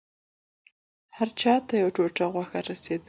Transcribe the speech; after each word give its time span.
هر 1.17 1.29
چا 1.39 1.53
ته 1.67 1.73
يوه 1.81 1.91
ټوټه 1.95 2.25
غوښه 2.33 2.59
رسېدله. 2.69 2.99